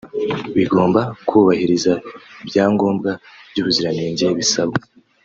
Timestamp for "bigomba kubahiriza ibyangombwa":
0.57-3.11